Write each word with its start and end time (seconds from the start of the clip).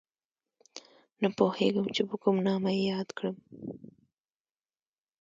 نه 1.21 1.27
پوهېږم 1.37 1.87
چې 1.95 2.01
په 2.09 2.15
کوم 2.21 2.35
نامه 2.47 2.71
یې 2.77 2.83
یاد 2.91 3.09
کړم 3.17 3.37